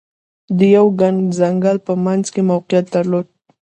د 0.57 0.59
یوه 0.75 0.91
ګڼ 1.01 1.15
ځنګل 1.39 1.77
په 1.87 1.93
منځ 2.05 2.25
کې 2.33 2.41
موقعیت 2.51 2.85
درلود. 2.95 3.27